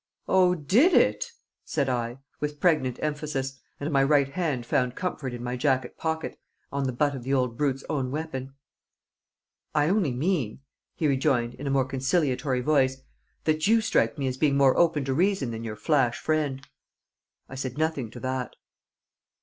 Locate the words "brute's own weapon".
7.55-8.55